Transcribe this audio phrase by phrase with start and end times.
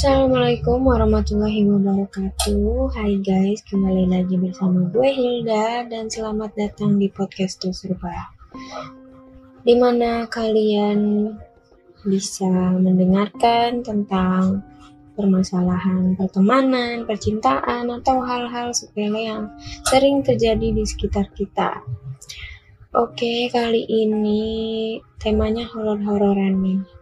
[0.00, 2.88] Assalamualaikum warahmatullahi wabarakatuh.
[2.96, 8.32] Hai guys, kembali lagi bersama gue Hilda Dan selamat datang di podcast Serba
[9.60, 11.28] Di mana kalian
[12.08, 12.48] bisa
[12.80, 14.64] mendengarkan tentang
[15.20, 19.52] permasalahan pertemanan, percintaan, atau hal-hal sepele yang
[19.84, 21.76] sering terjadi di sekitar kita.
[22.96, 27.00] Oke, kali ini temanya horor-hororan nih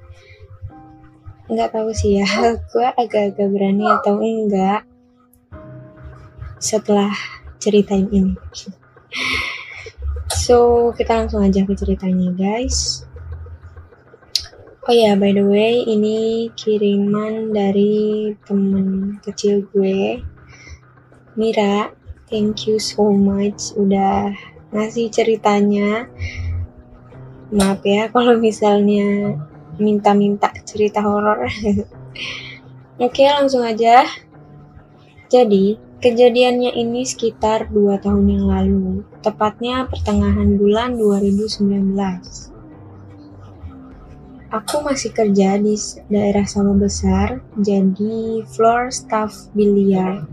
[1.48, 2.28] nggak tahu sih ya
[2.70, 4.84] gue agak-agak berani atau enggak
[6.60, 7.12] setelah
[7.56, 8.34] ceritain ini.
[10.28, 13.08] So kita langsung aja ke ceritanya guys.
[14.88, 20.24] Oh ya yeah, by the way ini kiriman dari temen kecil gue
[21.38, 21.92] Mira.
[22.28, 24.36] Thank you so much udah
[24.68, 26.12] ngasih ceritanya.
[27.48, 29.36] Maaf ya kalau misalnya
[29.78, 31.46] minta-minta cerita horor.
[33.04, 34.02] Oke, langsung aja.
[35.30, 41.94] Jadi, kejadiannya ini sekitar 2 tahun yang lalu, tepatnya pertengahan bulan 2019.
[44.48, 45.76] Aku masih kerja di
[46.08, 50.24] daerah Sawah Besar, jadi floor staff biliar.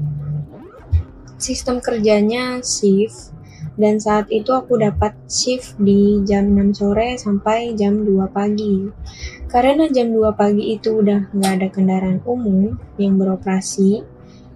[1.36, 3.35] Sistem kerjanya shift,
[3.76, 8.88] dan saat itu aku dapat shift di jam 6 sore sampai jam 2 pagi.
[9.52, 14.04] Karena jam 2 pagi itu udah nggak ada kendaraan umum yang beroperasi,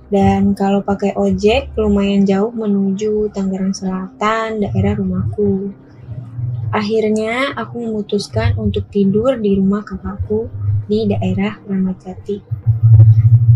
[0.09, 5.69] dan kalau pakai ojek lumayan jauh menuju Tangerang Selatan, daerah rumahku.
[6.69, 10.49] Akhirnya aku memutuskan untuk tidur di rumah kakakku
[10.89, 12.41] di daerah Ramadjati.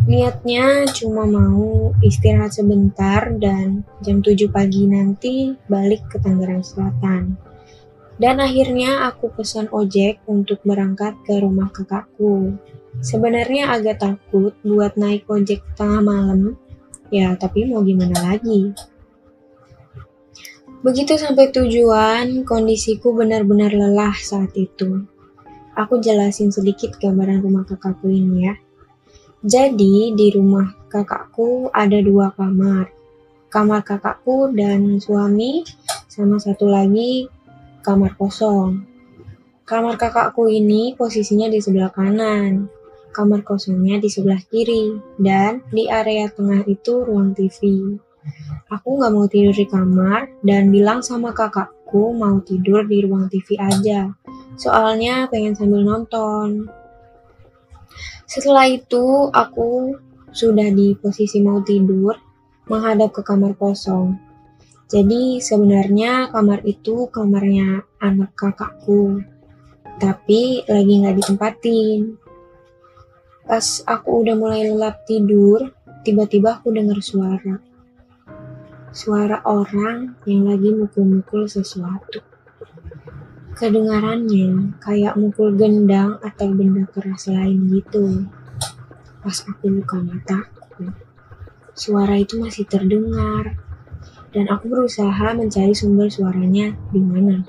[0.03, 7.39] Niatnya cuma mau istirahat sebentar dan jam 7 pagi nanti balik ke Tangerang Selatan.
[8.19, 12.51] Dan akhirnya aku pesan ojek untuk berangkat ke rumah kakakku.
[12.99, 16.59] Sebenarnya agak takut buat naik ojek tengah malam,
[17.07, 18.75] ya tapi mau gimana lagi.
[20.83, 25.07] Begitu sampai tujuan, kondisiku benar-benar lelah saat itu.
[25.79, 28.59] Aku jelasin sedikit gambaran rumah kakakku ini ya.
[29.43, 32.87] Jadi di rumah kakakku ada dua kamar.
[33.51, 35.67] Kamar kakakku dan suami
[36.07, 37.27] sama satu lagi
[37.83, 38.87] kamar kosong.
[39.67, 42.71] Kamar kakakku ini posisinya di sebelah kanan,
[43.11, 47.83] kamar kosongnya di sebelah kiri, dan di area tengah itu ruang TV.
[48.71, 53.59] Aku nggak mau tidur di kamar dan bilang sama kakakku mau tidur di ruang TV
[53.59, 54.07] aja.
[54.55, 56.71] Soalnya pengen sambil nonton.
[58.25, 59.97] Setelah itu, aku
[60.33, 62.17] sudah di posisi mau tidur,
[62.65, 64.17] menghadap ke kamar kosong.
[64.89, 69.25] Jadi sebenarnya kamar itu kamarnya anak kakakku,
[69.97, 72.17] tapi lagi nggak ditempatin.
[73.43, 75.73] Pas aku udah mulai lelap tidur,
[76.05, 77.57] tiba-tiba aku dengar suara.
[78.93, 82.32] Suara orang yang lagi mukul-mukul sesuatu.
[83.53, 88.25] Kedengarannya kayak mukul gendang atau benda keras lain gitu.
[89.21, 90.89] Pas aku buka mataku,
[91.77, 93.53] suara itu masih terdengar.
[94.33, 97.45] Dan aku berusaha mencari sumber suaranya di mana.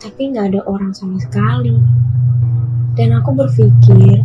[0.00, 1.76] Tapi nggak ada orang sama sekali.
[2.96, 4.24] Dan aku berpikir,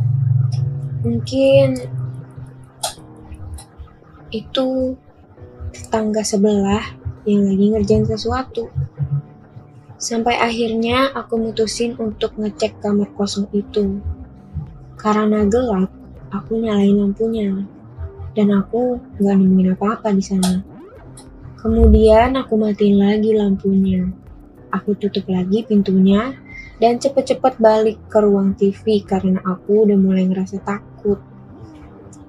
[1.04, 1.76] mungkin
[4.32, 4.96] itu
[5.76, 6.96] tetangga sebelah
[7.28, 8.72] yang lagi ngerjain sesuatu.
[10.04, 14.04] Sampai akhirnya aku mutusin untuk ngecek kamar kosong itu.
[15.00, 15.88] Karena gelap,
[16.28, 17.64] aku nyalain lampunya.
[18.36, 20.60] Dan aku nggak nemuin apa-apa di sana.
[21.56, 24.12] Kemudian aku matiin lagi lampunya.
[24.76, 26.36] Aku tutup lagi pintunya
[26.84, 31.24] dan cepet-cepet balik ke ruang TV karena aku udah mulai ngerasa takut.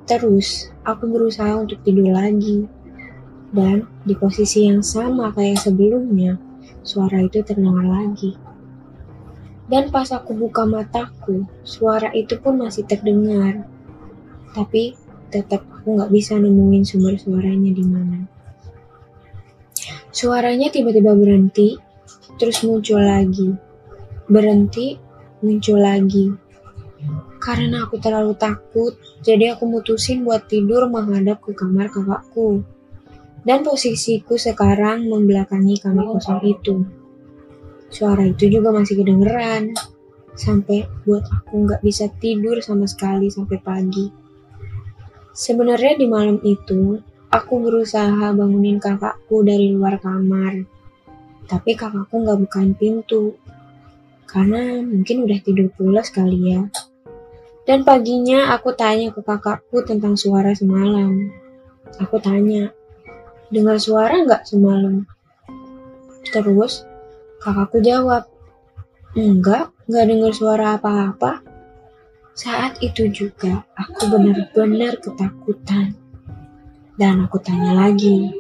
[0.06, 2.70] Terus, aku berusaha untuk tidur lagi.
[3.50, 6.38] Dan di posisi yang sama kayak sebelumnya,
[6.84, 8.36] suara itu terdengar lagi.
[9.64, 13.64] Dan pas aku buka mataku, suara itu pun masih terdengar.
[14.52, 14.92] Tapi
[15.32, 18.18] tetap aku nggak bisa nemuin sumber suaranya di mana.
[20.14, 21.80] Suaranya tiba-tiba berhenti,
[22.36, 23.50] terus muncul lagi.
[24.28, 25.00] Berhenti,
[25.40, 26.30] muncul lagi.
[27.40, 32.64] Karena aku terlalu takut, jadi aku mutusin buat tidur menghadap ke kamar kakakku
[33.44, 36.84] dan posisiku sekarang membelakangi kamar kosong itu.
[37.92, 39.76] Suara itu juga masih kedengeran,
[40.34, 44.06] sampai buat aku nggak bisa tidur sama sekali sampai pagi.
[45.30, 46.98] Sebenarnya di malam itu,
[47.30, 50.64] aku berusaha bangunin kakakku dari luar kamar,
[51.46, 53.38] tapi kakakku nggak bukain pintu,
[54.26, 56.66] karena mungkin udah tidur pulas kali ya.
[57.64, 61.32] Dan paginya aku tanya ke kakakku tentang suara semalam.
[61.96, 62.74] Aku tanya,
[63.52, 65.04] dengar suara nggak semalam?
[66.28, 66.84] Terus
[67.44, 68.24] kakakku jawab,
[69.12, 71.44] enggak, nggak dengar suara apa-apa.
[72.34, 75.94] Saat itu juga aku benar-benar ketakutan.
[76.94, 78.30] Dan aku tanya lagi,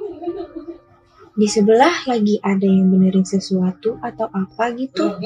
[1.34, 5.18] di sebelah lagi ada yang benerin sesuatu atau apa gitu?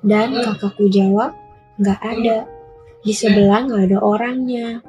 [0.00, 1.36] Dan kakakku jawab,
[1.76, 2.48] nggak ada.
[3.04, 4.80] Di sebelah nggak ada orangnya.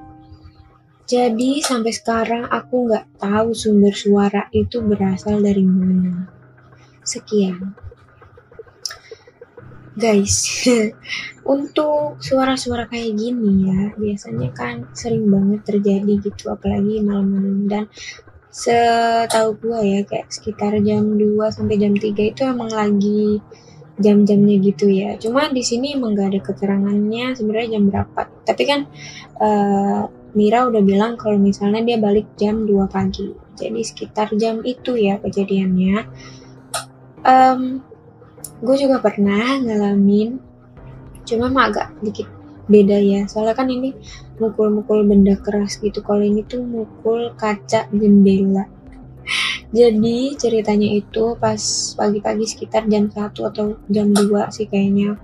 [1.03, 6.31] Jadi sampai sekarang aku nggak tahu sumber suara itu berasal dari mana.
[7.03, 7.75] Sekian.
[9.93, 10.47] Guys,
[11.53, 17.69] untuk suara-suara kayak gini ya, biasanya kan sering banget terjadi gitu, apalagi malam-malam.
[17.69, 17.83] Dan
[18.49, 23.43] setahu gua ya, kayak sekitar jam 2 sampai jam 3 itu emang lagi
[24.01, 25.19] jam-jamnya gitu ya.
[25.21, 28.21] Cuma di sini emang gak ada keterangannya sebenarnya jam berapa.
[28.49, 28.89] Tapi kan
[29.37, 33.33] uh, Mira udah bilang kalau misalnya dia balik jam 2 pagi.
[33.53, 36.09] Jadi sekitar jam itu ya kejadiannya.
[37.23, 37.79] Um,
[38.59, 40.41] gue juga pernah ngalamin,
[41.23, 42.27] cuma mah agak dikit
[42.65, 43.21] beda ya.
[43.29, 43.93] Soalnya kan ini
[44.41, 46.01] mukul-mukul benda keras gitu.
[46.01, 48.65] Kalau ini tuh mukul kaca jendela
[49.73, 51.57] jadi ceritanya itu pas
[51.97, 55.17] pagi-pagi sekitar jam 1 atau jam 2 sih kayaknya.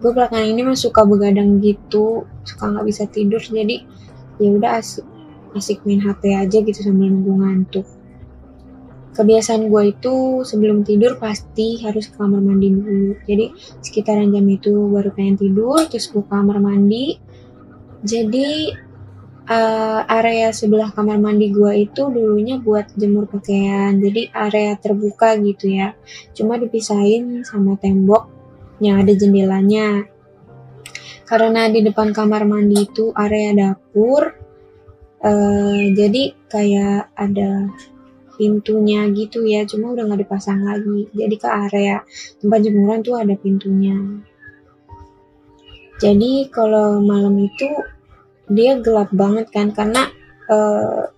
[0.00, 3.84] Gue belakangan ini mah suka begadang gitu, suka nggak bisa tidur jadi
[4.38, 5.04] ya udah asik,
[5.54, 7.86] asik main HP aja gitu sambil nunggu ngantuk.
[9.14, 13.14] Kebiasaan gue itu sebelum tidur pasti harus ke kamar mandi dulu.
[13.22, 17.22] Jadi sekitaran jam itu baru pengen tidur, terus gue kamar mandi.
[18.02, 18.74] Jadi
[19.48, 25.72] uh, area sebelah kamar mandi gua itu dulunya buat jemur pakaian jadi area terbuka gitu
[25.72, 25.92] ya
[26.32, 28.28] cuma dipisahin sama tembok
[28.82, 30.08] yang ada jendelanya
[31.24, 34.22] karena di depan kamar mandi itu area dapur
[35.24, 37.72] uh, jadi kayak ada
[38.34, 41.06] pintunya gitu ya cuma udah nggak dipasang lagi.
[41.14, 42.02] Jadi ke area
[42.42, 43.96] tempat jemuran tuh ada pintunya.
[46.02, 47.70] Jadi kalau malam itu
[48.50, 50.10] dia gelap banget kan karena
[50.50, 51.08] uh,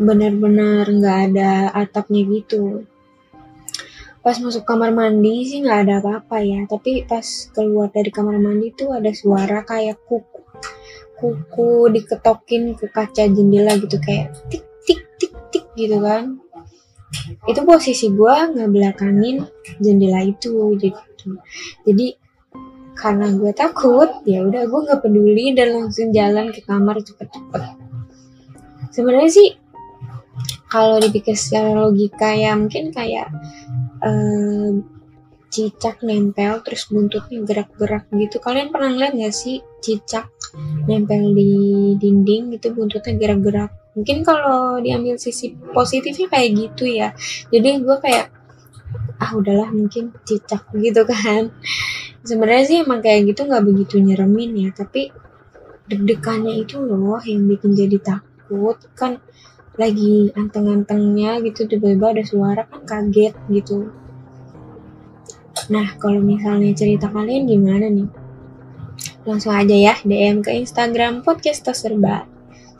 [0.00, 2.88] benar-benar nggak ada atapnya gitu
[4.20, 6.60] pas masuk kamar mandi sih nggak ada apa-apa ya.
[6.68, 7.24] Tapi pas
[7.56, 10.40] keluar dari kamar mandi tuh ada suara kayak kuku.
[11.16, 16.40] Kuku diketokin ke kaca jendela gitu kayak tik tik tik tik gitu kan.
[17.48, 19.44] Itu posisi gue ngebelakangin
[19.80, 21.40] jendela itu gitu.
[21.84, 22.16] Jadi
[23.00, 27.62] karena gue takut ya udah gue nggak peduli dan langsung jalan ke kamar cepet-cepet.
[28.92, 29.48] Sebenarnya sih
[30.68, 33.32] kalau dipikir secara logika ya mungkin kayak
[34.04, 34.70] uh,
[35.50, 38.38] cicak nempel terus buntutnya gerak-gerak gitu.
[38.38, 40.30] Kalian pernah ngeliat gak sih cicak
[40.86, 41.50] nempel di
[41.98, 43.70] dinding gitu buntutnya gerak-gerak?
[43.98, 47.10] Mungkin kalau diambil sisi positifnya kayak gitu ya.
[47.50, 48.26] Jadi gue kayak
[49.20, 51.50] ah udahlah mungkin cicak gitu kan.
[52.22, 55.10] Sebenarnya sih emang kayak gitu nggak begitu nyeremin ya tapi
[55.90, 58.78] deg-degannya itu loh yang bikin jadi takut.
[58.94, 59.18] Kan
[59.78, 63.90] lagi anteng-antengnya gitu tiba-tiba ada suara kan kaget gitu
[65.70, 68.10] nah kalau misalnya cerita kalian gimana nih
[69.28, 72.24] langsung aja ya DM ke Instagram podcast serba.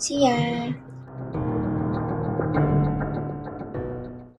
[0.01, 0.73] See ya.